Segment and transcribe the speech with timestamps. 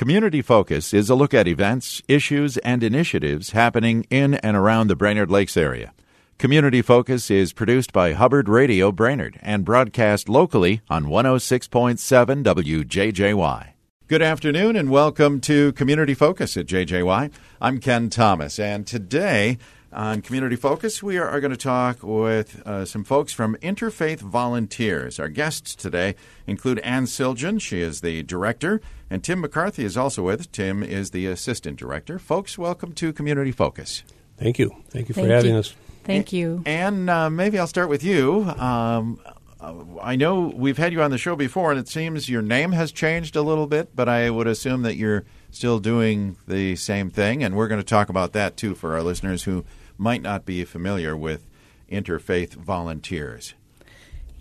[0.00, 4.96] Community Focus is a look at events, issues, and initiatives happening in and around the
[4.96, 5.92] Brainerd Lakes area.
[6.38, 13.72] Community Focus is produced by Hubbard Radio Brainerd and broadcast locally on 106.7 WJJY.
[14.08, 17.30] Good afternoon and welcome to Community Focus at JJY.
[17.60, 19.58] I'm Ken Thomas, and today
[19.92, 25.18] on Community Focus, we are going to talk with uh, some folks from Interfaith Volunteers.
[25.18, 26.14] Our guests today
[26.46, 30.46] include Ann Siljan, she is the director, and Tim McCarthy is also with us.
[30.46, 32.18] Tim is the assistant director.
[32.18, 34.04] Folks, welcome to Community Focus.
[34.36, 34.74] Thank you.
[34.90, 35.58] Thank you for Thank having you.
[35.58, 35.74] us.
[36.04, 36.62] Thank you.
[36.66, 38.42] And uh, maybe I'll start with you.
[38.42, 39.20] Um,
[39.60, 42.72] uh, I know we've had you on the show before, and it seems your name
[42.72, 47.10] has changed a little bit, but I would assume that you're still doing the same
[47.10, 47.42] thing.
[47.42, 49.64] And we're going to talk about that too for our listeners who
[50.00, 51.46] might not be familiar with
[51.92, 53.52] interfaith volunteers.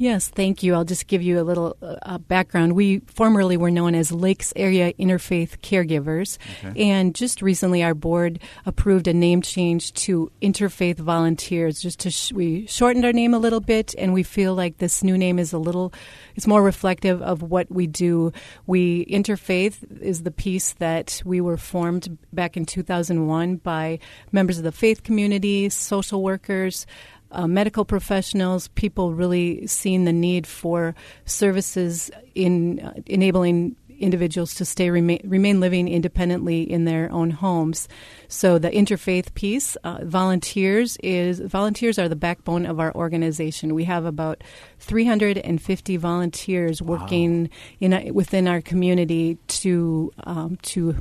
[0.02, 0.76] Yes, thank you.
[0.76, 2.72] I'll just give you a little uh, background.
[2.72, 6.38] We formerly were known as Lakes Area Interfaith Caregivers,
[6.78, 11.82] and just recently our board approved a name change to Interfaith Volunteers.
[11.82, 15.04] Just to sh- we shortened our name a little bit, and we feel like this
[15.04, 15.92] new name is a little,
[16.38, 18.32] it's more reflective of what we do.
[18.68, 24.00] We interfaith is the piece that we were formed back in 2001 by
[24.32, 26.86] members of the faith community, social workers
[27.32, 34.66] uh, medical professionals, people really seeing the need for services in uh, enabling individuals to
[34.66, 37.88] stay remain, remain living independently in their own homes.
[38.28, 43.76] So the interfaith piece, uh, volunteers is volunteers are the backbone of our organization.
[43.76, 44.44] We have about
[44.80, 50.96] 350 volunteers working in a, within our community to um, to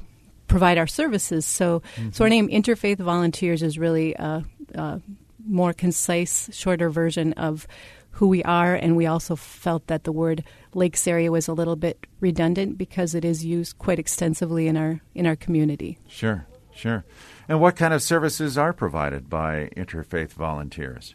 [0.49, 1.45] provide our services.
[1.45, 4.17] So, so our name Interfaith Volunteers is really.
[4.17, 4.43] Uh,
[4.75, 4.99] uh,
[5.49, 7.67] more concise, shorter version of
[8.13, 10.43] who we are, and we also felt that the word
[10.75, 15.01] lakes area was a little bit redundant because it is used quite extensively in our
[15.15, 15.99] in our community.
[16.09, 17.05] Sure, sure.
[17.49, 21.15] And what kind of services are provided by interfaith volunteers?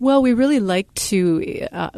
[0.00, 1.90] Well, we really like to uh,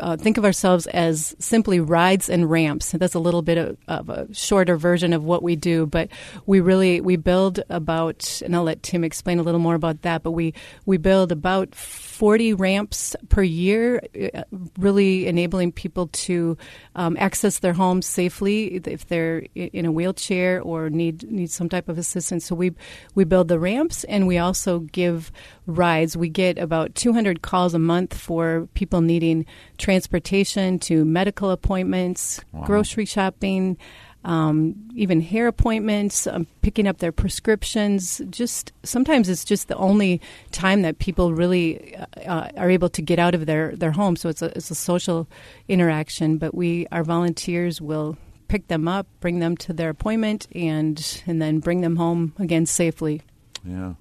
[0.00, 2.90] uh, think of ourselves as simply rides and ramps.
[2.90, 6.08] That's a little bit of, of, a shorter version of what we do, but
[6.46, 10.24] we really we build about, and I'll let Tim explain a little more about that.
[10.24, 10.54] But we
[10.86, 14.02] we build about forty ramps per year,
[14.34, 14.42] uh,
[14.76, 16.58] really enabling people to
[16.96, 21.88] um, access their homes safely if they're in a wheelchair or need need some type
[21.88, 22.44] of assistance.
[22.44, 22.72] So we
[23.14, 25.30] we build the ramps, and we also give
[25.66, 26.16] rides.
[26.16, 29.46] We get about two hundred calls a month for people needing
[29.78, 32.64] transportation to medical appointments, Wow.
[32.64, 33.76] grocery shopping,
[34.24, 38.20] um, even hair appointments, um, picking up their prescriptions.
[38.30, 43.02] Just sometimes it's just the only time that people really uh, uh, are able to
[43.02, 44.16] get out of their, their home.
[44.16, 45.28] So it's a, it's a social
[45.68, 46.38] interaction.
[46.38, 48.16] But we, our volunteers, will
[48.48, 52.66] pick them up, bring them to their appointment, and and then bring them home again
[52.66, 53.22] safely.
[53.64, 53.94] Yeah,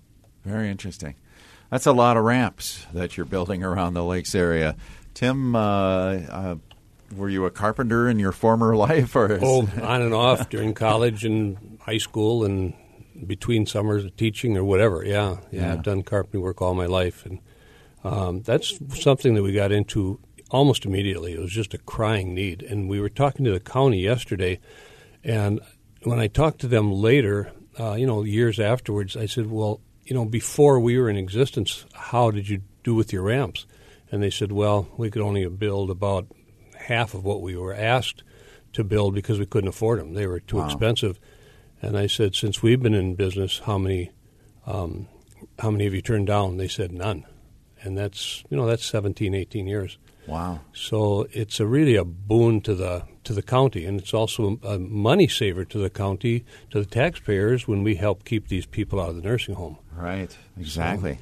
[0.44, 1.16] very interesting.
[1.76, 4.78] That's a lot of ramps that you're building around the lakes area.
[5.14, 6.56] Tim, uh, uh,
[7.18, 11.26] were you a carpenter in your former life, or Oh, on and off during college
[11.26, 12.74] and high school and
[13.28, 15.04] between summers of teaching or whatever.
[15.06, 15.74] Yeah, yeah, Yeah.
[15.74, 17.40] I've done carpentry work all my life, and
[18.06, 20.22] um, that's something that we got into
[20.52, 21.34] almost immediately.
[21.34, 24.62] It was just a crying need, and we were talking to the county yesterday,
[25.26, 25.60] and
[26.04, 30.14] when I talked to them later, uh, you know, years afterwards, I said, "Well, you
[30.14, 33.66] know, before we were in existence, how did you do with your ramps?"
[34.12, 36.28] And they said, "Well, we could only build about
[36.78, 38.24] half of what we were asked
[38.74, 40.14] to build because we couldn't afford them.
[40.14, 40.66] They were too Wow.
[40.66, 41.20] expensive."
[41.82, 44.12] And I said, "Since we've been in business, how many,
[44.66, 45.08] um,
[45.60, 47.26] how many have you turned down?" They said, "None."
[47.82, 49.98] And that's you know that's 17, 18 years.
[50.28, 54.60] Wow, So it's a really a boon to the to the county, and it's also
[54.64, 59.02] a money saver to the county, to the taxpayers when we help keep these people
[59.02, 59.78] out of the nursing home.
[59.96, 61.18] right, exactly.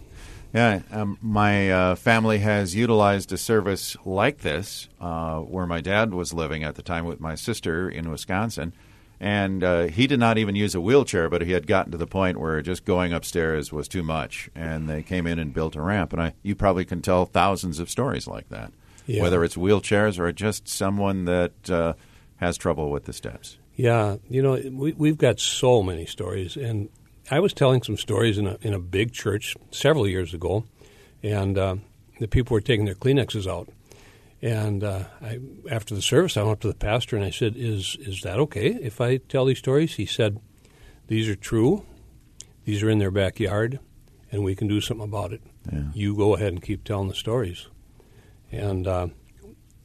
[0.54, 6.14] Yeah, um, my uh, family has utilized a service like this uh, where my dad
[6.14, 8.74] was living at the time with my sister in Wisconsin.
[9.20, 12.06] And uh, he did not even use a wheelchair, but he had gotten to the
[12.06, 14.50] point where just going upstairs was too much.
[14.54, 16.12] And they came in and built a ramp.
[16.12, 18.74] And I, you probably can tell thousands of stories like that,
[19.06, 19.22] Yeah.
[19.22, 21.94] whether it's wheelchairs or just someone that uh,
[22.38, 23.58] has trouble with the steps.
[23.76, 26.90] Yeah, you know we we've got so many stories, and
[27.32, 30.66] I was telling some stories in a in a big church several years ago,
[31.24, 31.76] and uh,
[32.20, 33.70] the people were taking their Kleenexes out.
[34.42, 35.40] And uh, I,
[35.72, 38.40] after the service, I went up to the pastor and I said, "Is is that
[38.40, 40.40] okay if I tell these stories?" He said,
[41.08, 41.86] "These are true.
[42.66, 43.80] These are in their backyard,
[44.32, 45.42] and we can do something about it.
[45.72, 45.84] Yeah.
[45.94, 47.68] You go ahead and keep telling the stories."
[48.54, 49.08] And uh,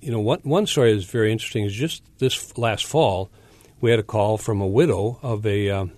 [0.00, 3.30] you know, one one story that's very interesting is just this last fall,
[3.80, 5.92] we had a call from a widow of a um,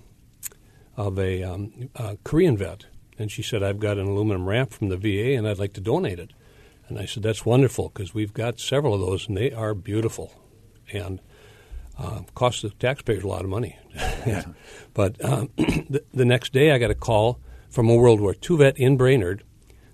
[0.97, 2.87] of a, um, a Korean vet,
[3.19, 5.81] and she said, "I've got an aluminum ramp from the VA, and I'd like to
[5.81, 6.33] donate it."
[6.89, 10.33] And I said, "That's wonderful because we've got several of those, and they are beautiful,
[10.93, 11.21] and
[11.99, 13.79] uh, cost the taxpayers a lot of money."
[14.27, 14.45] Yeah.
[14.93, 17.41] but um, the, the next day, I got a call
[17.71, 19.43] from a World War II vet in Brainerd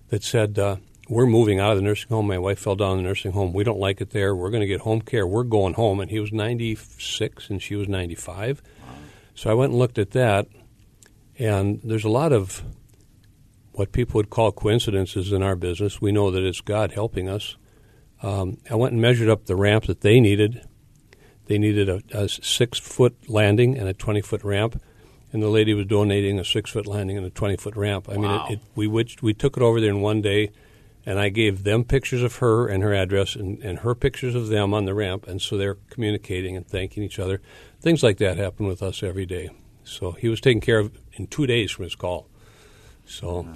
[0.09, 0.77] that said, uh,
[1.09, 2.27] "We're moving out of the nursing home.
[2.27, 3.53] My wife fell down in the nursing home.
[3.53, 4.35] We don't like it there.
[4.35, 5.27] We're going to get home care.
[5.27, 8.63] We're going home." And he was 96 and she was 95.
[9.35, 10.47] So I went and looked at that,
[11.39, 12.63] and there's a lot of
[13.73, 16.01] what people would call coincidences in our business.
[16.01, 17.57] We know that it's God helping us.
[18.23, 20.63] Um, I went and measured up the ramp that they needed.
[21.45, 24.81] They needed a, a six foot landing and a 20 foot ramp
[25.33, 28.09] and the lady was donating a six foot landing and a twenty foot ramp.
[28.09, 28.23] I Wow.
[28.23, 30.51] mean, it, it, we witched, we took it over there in one day,
[31.07, 34.49] and I gave them pictures of her and her address, and, and her pictures of
[34.49, 37.41] them on the ramp, and so they're communicating and thanking each other.
[37.81, 39.51] Things like that happen with us every day.
[39.85, 42.27] So he was taken care of in two days from his call.
[43.07, 43.47] So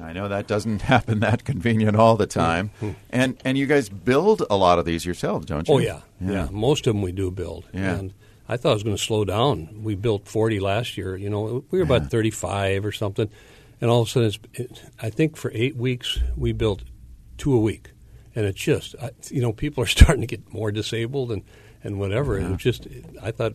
[0.00, 2.92] I know that doesn't happen that convenient all the time, mm-hmm.
[3.10, 5.74] and and you guys build a lot of these yourselves, don't you?
[5.74, 7.66] Oh yeah, yeah, Most of them we do build.
[7.72, 7.96] Yeah.
[7.96, 8.14] And
[8.48, 9.82] I thought I was going to slow down.
[9.82, 11.16] We built 40 last year.
[11.16, 13.28] You know, we were about 35 or something,
[13.80, 16.82] and all of a sudden, it's, it, I think for eight weeks we built
[17.36, 17.90] two a week,
[18.34, 21.42] and it's just, I, you know, people are starting to get more disabled and
[21.84, 22.36] and whatever.
[22.36, 22.86] And it was just,
[23.22, 23.54] I thought.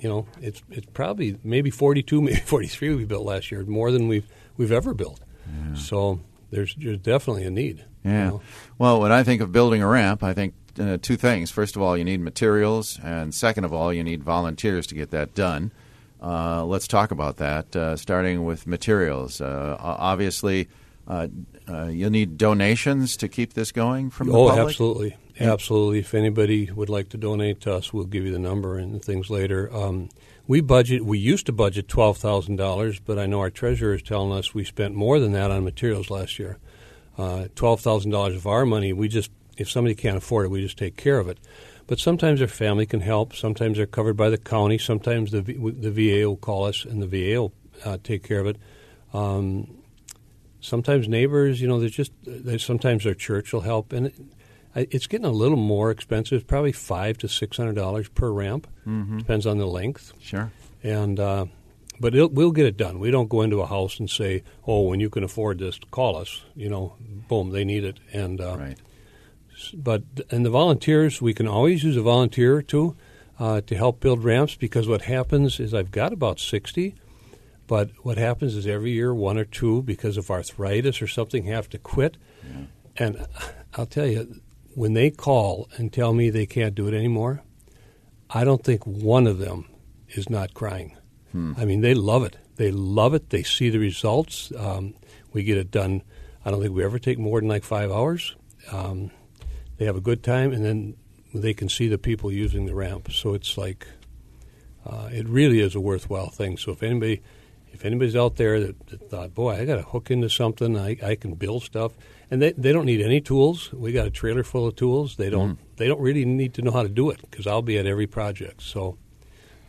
[0.00, 4.06] You know, it's it's probably maybe 42, maybe 43 we built last year, more than
[4.06, 4.26] we've
[4.58, 5.18] we've ever built.
[5.76, 6.20] So
[6.50, 7.78] there's there's definitely a need.
[8.04, 8.28] you Yeah.
[8.28, 8.42] know.
[8.78, 11.50] Well, when I think of building a ramp, I think uh, two things.
[11.50, 15.10] First of all, you need materials, and second of all, you need volunteers to get
[15.12, 15.72] that done.
[16.24, 19.42] Uh, let's talk about that, uh, starting with materials.
[19.42, 20.68] Uh, obviously,
[21.06, 21.26] uh,
[21.68, 24.66] uh, you'll need donations to keep this going from the Oh, public.
[24.68, 25.98] absolutely, absolutely.
[25.98, 29.28] If anybody would like to donate to us, we'll give you the number and things
[29.28, 29.70] later.
[29.74, 30.08] Um,
[30.46, 31.04] we budget.
[31.04, 34.54] We used to budget twelve thousand dollars, but I know our treasurer is telling us
[34.54, 36.56] we spent more than that on materials last year.
[37.18, 38.94] Uh, twelve thousand dollars of our money.
[38.94, 41.38] We just, if somebody can't afford it, we just take care of it.
[41.86, 43.34] But sometimes their family can help.
[43.34, 44.78] Sometimes they're covered by the county.
[44.78, 47.52] Sometimes the V- the VA will call us, and the VA will
[47.84, 48.56] uh, take care of it.
[49.12, 49.68] Um,
[50.60, 54.14] sometimes neighbors, you know, there's just there's sometimes their church will help, and it,
[54.74, 56.46] it's getting a little more expensive.
[56.46, 58.66] Probably five to six hundred dollars per ramp.
[58.86, 59.18] Mm-hmm.
[59.18, 60.50] Depends on the length, Sure.
[60.82, 61.46] and uh,
[62.00, 62.98] but it'll, we'll get it done.
[62.98, 66.16] We don't go into a house and say, "Oh, when you can afford this, call
[66.16, 66.94] us." You know,
[67.28, 68.78] boom, they need it, and uh, Right.
[69.74, 72.96] But and the volunteers, we can always use a volunteer or two
[73.38, 76.94] uh, to help build ramps because what happens is I've got about sixty,
[77.66, 81.68] but what happens is every year one or two because of arthritis or something have
[81.70, 82.16] to quit,
[82.96, 83.26] and
[83.74, 84.40] I'll tell you
[84.74, 87.42] when they call and tell me they can't do it anymore,
[88.30, 89.66] I don't think one of them
[90.08, 90.96] is not crying.
[91.58, 92.36] I mean, they love it.
[92.56, 93.30] They love it.
[93.30, 94.52] They see the results.
[94.56, 94.94] Um,
[95.32, 96.02] we get it done.
[96.44, 98.36] I don't think we ever take more than like five hours.
[98.70, 99.10] Um,
[99.78, 100.96] they have a good time, and then
[101.34, 103.10] they can see the people using the ramp.
[103.12, 103.86] So it's like
[104.86, 106.56] uh, it really is a worthwhile thing.
[106.56, 107.22] So if anybody,
[107.72, 110.96] if anybody's out there that, that thought, boy, I got to hook into something, I,
[111.02, 111.92] I can build stuff,
[112.30, 113.72] and they, they don't need any tools.
[113.72, 115.16] We got a trailer full of tools.
[115.16, 117.78] They don't they don't really need to know how to do it because I'll be
[117.78, 118.62] at every project.
[118.62, 118.96] So.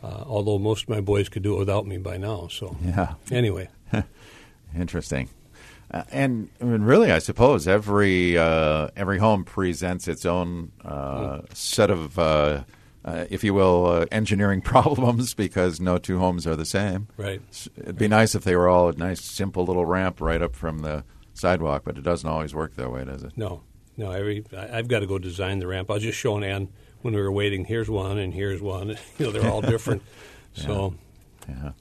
[0.02, 2.46] Uh, although most of my boys could do it without me by now.
[2.48, 3.14] So Yeah.
[3.32, 3.70] anyway,
[4.76, 5.30] Interesting.
[5.90, 11.42] Uh, and I mean, really, I suppose every uh, every home presents its own uh,
[11.54, 12.64] set of, uh,
[13.04, 17.06] uh, if you will, uh, engineering problems because no two homes are the same.
[17.16, 17.40] right.
[17.78, 20.80] It'd be nice if they were all a nice, simple little ramp right up from
[20.80, 23.32] the sidewalk, but it doesn't always work that way, does it?
[23.36, 23.62] No,
[23.96, 24.10] no.
[24.10, 25.88] Every I've got to go design the ramp.
[25.90, 26.68] I was just showing Ann
[27.02, 27.64] when we were waiting.
[27.64, 28.96] Here's one, and here's one.
[29.18, 30.02] You know, they're all different.
[30.54, 30.94] So
[31.46, 31.72] Yeah.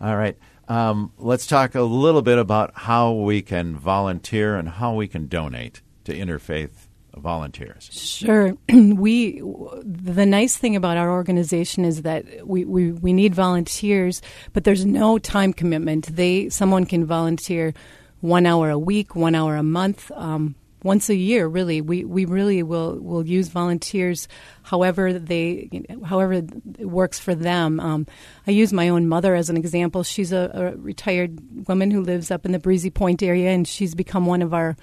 [0.00, 0.38] All right.
[0.68, 5.26] Um, let's talk a little bit about how we can volunteer and how we can
[5.26, 7.90] donate to interfaith volunteers.
[7.92, 8.56] Sure.
[8.68, 14.64] we the nice thing about our organization is that we, we, we need volunteers, but
[14.64, 16.14] there's no time commitment.
[16.14, 17.74] They someone can volunteer
[18.20, 20.54] one hour a week, one hour a month, um,
[20.84, 21.48] once a year.
[21.48, 24.28] Really, we, we really will will use volunteers
[24.62, 27.80] however they however it works for them.
[27.80, 28.06] Um,
[28.46, 30.04] I use my own mother as an example.
[30.04, 33.96] She's a, a retired woman who lives up in the Breezy Point area, and she's
[33.96, 34.76] become one of our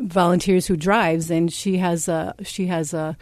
[0.00, 3.16] volunteers who drives, and she has a she has a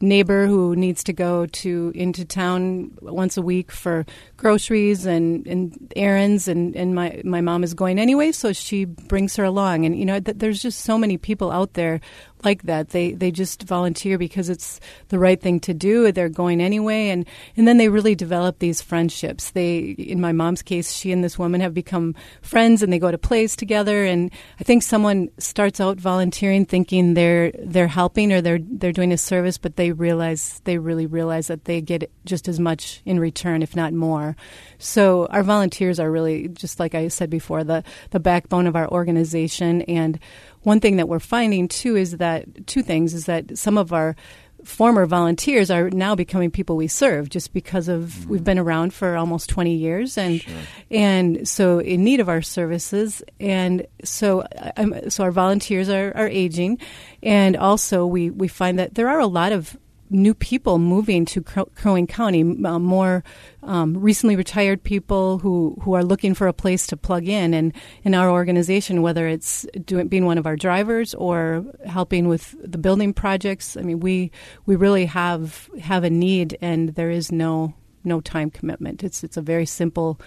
[0.00, 5.92] neighbor who needs to go to into town once a week for groceries and, and
[5.96, 9.84] errands and, and my, my mom is going anyway so she brings her along.
[9.84, 12.00] And you know th- there's just so many people out there
[12.44, 12.90] like that.
[12.90, 16.12] They they just volunteer because it's the right thing to do.
[16.12, 19.50] They're going anyway, and and then they really develop these friendships.
[19.50, 23.10] They, in my mom's case, she and this woman have become friends, and they go
[23.10, 24.04] to plays together.
[24.04, 29.12] And I think someone starts out volunteering thinking they're they're helping or they're they're doing
[29.12, 33.20] a service, but they realize they really realize that they get just as much in
[33.20, 34.36] return, if not more.
[34.78, 38.88] So our volunteers are really just like I said before, the the backbone of our
[38.88, 40.18] organization and
[40.62, 44.16] one thing that we're finding too is that two things is that some of our
[44.64, 48.30] former volunteers are now becoming people we serve just because of mm-hmm.
[48.30, 50.54] we've been around for almost 20 years and sure.
[50.90, 56.28] and so in need of our services and so um, so our volunteers are, are
[56.28, 56.78] aging
[57.22, 59.76] and also we we find that there are a lot of
[60.10, 63.22] new people moving to Crow Wing County, uh, more
[63.62, 67.54] um, recently retired people who, who are looking for a place to plug in.
[67.54, 72.56] And in our organization, whether it's doing, being one of our drivers or helping with
[72.62, 74.30] the building projects, I mean, we
[74.66, 77.74] we really have have a need, and there is no
[78.04, 79.04] no time commitment.
[79.04, 80.20] It's it's a very simple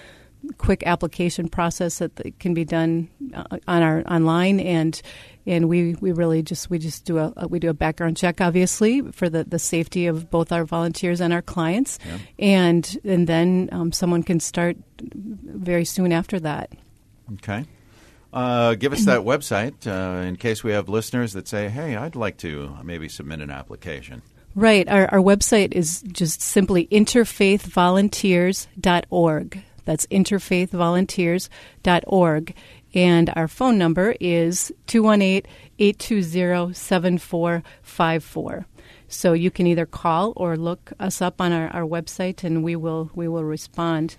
[0.57, 5.01] quick application process that can be done uh, on our online and
[5.45, 9.01] and we, we really just we just do a, we do a background check obviously
[9.11, 11.99] for the, the safety of both our volunteers and our clients.
[12.05, 12.17] Yeah.
[12.39, 16.71] and and then um, someone can start very soon after that.
[17.33, 17.65] Okay.
[18.31, 22.15] Uh, give us that website uh, in case we have listeners that say hey I'd
[22.15, 24.23] like to maybe submit an application.
[24.55, 24.87] Right.
[24.87, 32.55] Our, our website is just simply interfaithvolunteers.org that's interfaithvolunteers.org
[32.93, 35.49] and our phone number is 218
[35.79, 38.65] 820 7454.
[39.07, 42.75] So you can either call or look us up on our, our website and we
[42.75, 44.15] will, we will respond.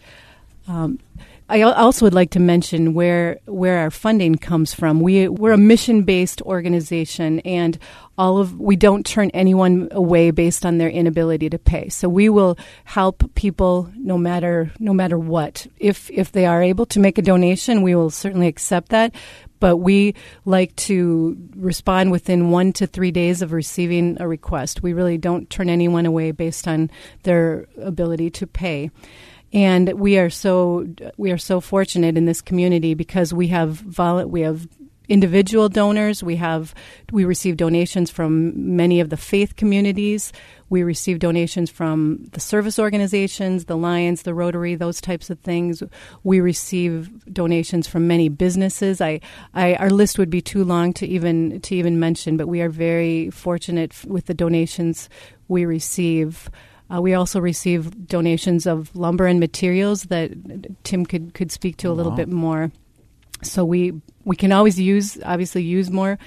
[0.66, 0.98] Um,
[1.46, 5.00] I also would like to mention where where our funding comes from.
[5.00, 7.78] We we're a mission based organization, and
[8.16, 11.90] all of we don't turn anyone away based on their inability to pay.
[11.90, 15.66] So we will help people no matter no matter what.
[15.76, 19.14] If if they are able to make a donation, we will certainly accept that.
[19.60, 20.14] But we
[20.46, 24.82] like to respond within one to three days of receiving a request.
[24.82, 26.90] We really don't turn anyone away based on
[27.22, 28.90] their ability to pay
[29.54, 34.26] and we are so we are so fortunate in this community because we have vol-
[34.26, 34.66] we have
[35.08, 36.22] individual donors.
[36.22, 36.74] We have
[37.12, 40.32] we receive donations from many of the faith communities.
[40.70, 45.82] We receive donations from the service organizations the lions the rotary those types of things.
[46.24, 49.00] We receive donations from many businesses.
[49.00, 49.20] I,
[49.52, 52.70] I our list would be too long to even to even mention but we are
[52.70, 55.08] very fortunate with the donations
[55.46, 56.50] we receive
[56.94, 60.30] uh, we also receive donations of lumber and materials that
[60.84, 62.70] Tim could, could speak to a little bit more.
[63.42, 63.92] So we
[64.24, 66.18] we can always use obviously use more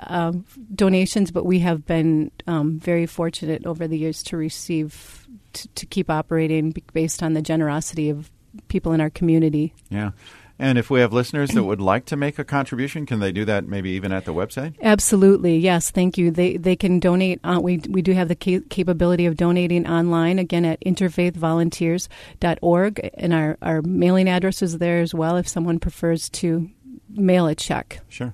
[0.00, 0.32] uh,
[0.74, 5.86] donations, but we have been um, very fortunate over the years to receive to, to
[5.86, 8.30] keep operating based on the generosity of
[8.68, 9.74] people in our community.
[9.88, 10.10] Yeah.
[10.58, 13.44] And if we have listeners that would like to make a contribution, can they do
[13.44, 14.74] that maybe even at the website?
[14.80, 15.90] Absolutely, yes.
[15.90, 16.30] Thank you.
[16.30, 17.40] They they can donate.
[17.44, 23.34] Uh, we we do have the ca- capability of donating online again at interfaithvolunteers.org, and
[23.34, 25.36] our our mailing address is there as well.
[25.36, 26.70] If someone prefers to
[27.10, 28.00] mail a check.
[28.08, 28.32] Sure,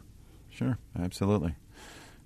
[0.49, 1.57] sure, absolutely.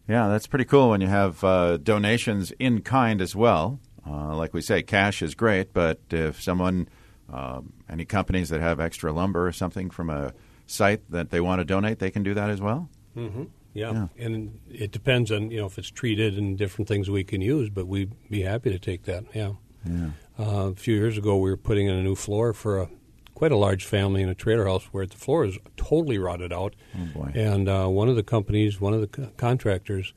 [0.09, 3.81] Yeah, that's pretty cool when you have uh, donations in kind as well.
[4.09, 6.88] Uh, like we say, cash is great, but if someone
[7.33, 10.33] um, any companies that have extra lumber or something from a
[10.66, 12.88] site that they want to donate, they can do that as well.
[13.16, 13.45] Mm-hmm.
[13.75, 13.92] Yeah.
[13.92, 14.25] yeah.
[14.25, 17.68] and it depends on you know if it's treated and different things we can use,
[17.68, 19.25] but we'd be happy to take that.
[19.35, 19.52] Yeah.
[19.85, 20.11] yeah.
[20.38, 22.88] Uh, a few years ago, we were putting in a new floor for a
[23.35, 26.75] quite a large family in a trailer house where the floor is totally rotted out.
[26.97, 30.14] Oh and uh, one of the companies, one of the co- contractors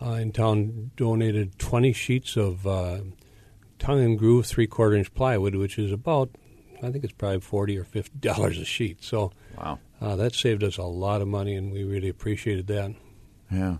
[0.00, 3.00] uh, in town, donated 20 sheets of uh,
[3.78, 6.30] tongue and groove three quarter inch plywood, which is about
[6.82, 9.02] I think it's probably forty or fifty dollars a sheet.
[9.02, 12.94] So wow, uh, that saved us a lot of money, and we really appreciated that.
[13.50, 13.76] Yeah.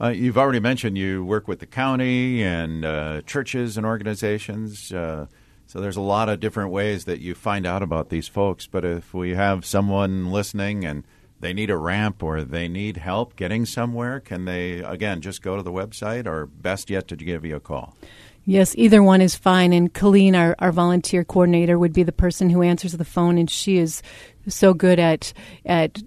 [0.00, 4.92] Uh, you've already mentioned you work with the county and uh, churches and organizations.
[4.92, 5.26] Uh,
[5.66, 8.66] so there's a lot of different ways that you find out about these folks.
[8.66, 11.04] But if we have someone listening and
[11.40, 15.56] they need a ramp or they need help getting somewhere, can they again just go
[15.56, 17.96] to the website or best yet to give you a call?
[18.44, 19.72] Yes, either one is fine.
[19.72, 23.48] And Colleen, our, our volunteer coordinator, would be the person who answers the phone, and
[23.48, 24.02] she is
[24.48, 25.32] so good at
[25.66, 26.02] at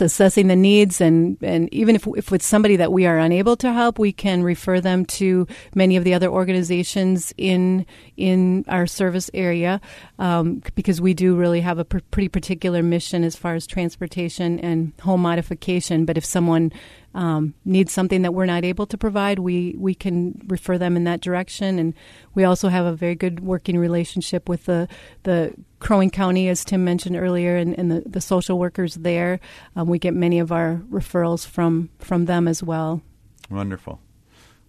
[0.00, 3.72] assessing the needs and and even if if it's somebody that we are unable to
[3.72, 7.84] help we can refer them to many of the other organizations in
[8.16, 9.80] in our service area
[10.18, 14.58] um, because we do really have a pr- pretty particular mission as far as transportation
[14.60, 16.72] and home modification but if someone
[17.14, 21.04] um, needs something that we're not able to provide, we, we can refer them in
[21.04, 21.78] that direction.
[21.78, 21.94] And
[22.34, 24.88] we also have a very good working relationship with the,
[25.24, 29.40] the Crow Wing County, as Tim mentioned earlier, and, and the, the social workers there.
[29.74, 33.02] Um, we get many of our referrals from, from them as well.
[33.50, 33.98] Wonderful.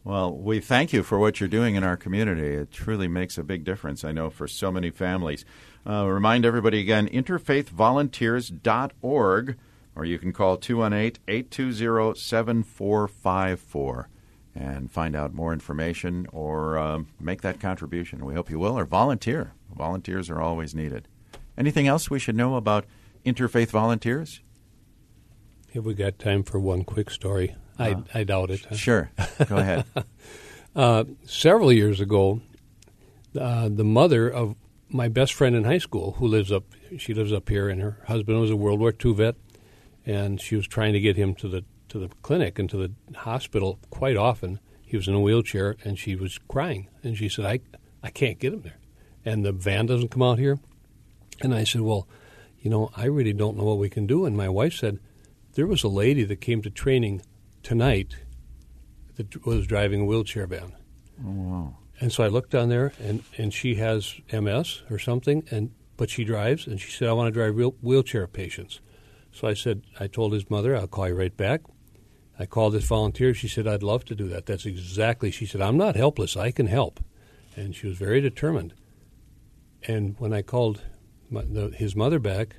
[0.04, 2.56] Well, we thank you for what you're doing in our community.
[2.56, 5.46] It truly makes a big difference, I know, for so many families.
[5.88, 9.58] Uh, remind everybody again interfaithvolunteers.org
[9.96, 14.10] or you can call 218 820 7454
[14.56, 18.26] and find out more information or um, make that contribution.
[18.26, 19.54] We hope you will, or volunteer.
[19.76, 21.08] Volunteers are always needed.
[21.58, 22.86] Anything else we should know about
[23.26, 24.42] interfaith volunteers?
[25.74, 27.56] Have we got time for one quick story?
[27.80, 28.66] I, uh, I doubt it.
[28.70, 28.76] Huh?
[28.76, 29.12] Sure.
[29.48, 29.86] Go ahead.
[30.76, 32.42] uh, several years ago,
[33.40, 34.56] uh, the mother of
[34.90, 36.66] my best friend in high school, who lives up,
[36.98, 39.36] she lives up here, and her husband was a World War II vet,
[40.06, 43.18] and she was trying to get him to the to the clinic and to the
[43.20, 44.60] hospital quite often.
[44.82, 47.60] He was in a wheelchair, and she was crying, and she said, "I
[48.02, 48.80] I can't get him there,
[49.24, 50.60] and the van doesn't come out here."
[51.42, 52.08] And I said, "Well,
[52.60, 55.00] you know, I really don't know what we can do." And my wife said,
[55.54, 57.22] "There was a lady that came to training
[57.62, 58.16] tonight
[59.16, 60.74] that was driving a wheelchair van."
[61.24, 61.78] Oh, wow.
[62.00, 66.10] And so I looked down there, and, and she has MS or something, and but
[66.10, 68.80] she drives, and she said, "I want to drive real wheelchair patients."
[69.32, 71.62] So I said, I told his mother, I'll call you right back.
[72.40, 73.34] I called this volunteer.
[73.34, 74.46] She said, I'd love to do that.
[74.46, 75.32] That's exactly.
[75.32, 76.36] She said, I'm not helpless.
[76.36, 77.00] I can help.
[77.56, 78.74] And she was very determined.
[79.88, 80.82] And when I called
[81.30, 82.56] my, the, his mother back,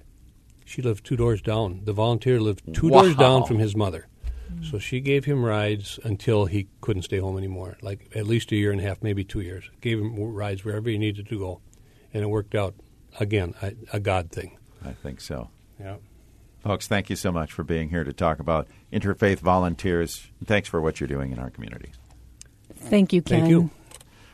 [0.64, 1.80] she lived two doors down.
[1.84, 3.02] The volunteer lived two wow.
[3.02, 4.06] doors down from his mother.
[4.52, 4.70] Mm.
[4.70, 8.56] So she gave him rides until he couldn't stay home anymore, like at least a
[8.56, 9.68] year and a half, maybe two years.
[9.80, 11.60] Gave him rides wherever he needed to go.
[12.12, 12.74] And it worked out,
[13.18, 14.56] again, a, a God thing.
[14.84, 15.50] I think so.
[15.80, 15.96] Yeah.
[16.64, 20.28] Folks, thank you so much for being here to talk about interfaith volunteers.
[20.42, 21.92] Thanks for what you're doing in our community.
[22.74, 23.40] Thank you, Ken.
[23.40, 23.68] Thank you.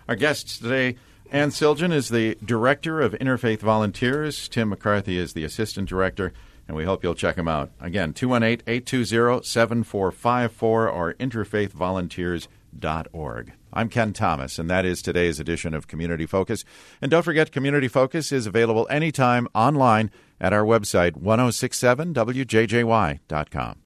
[0.09, 0.95] Our guests today,
[1.33, 4.49] Ann Siljan is the director of Interfaith Volunteers.
[4.49, 6.33] Tim McCarthy is the assistant director,
[6.69, 7.73] and we hope you'll check them out.
[7.81, 13.53] Again, 218 820 7454 or interfaithvolunteers.org.
[13.73, 16.65] I'm Ken Thomas, and that is today's edition of Community Focus.
[17.01, 23.77] And don't forget, Community Focus is available anytime online at our website, 1067wjjy.com.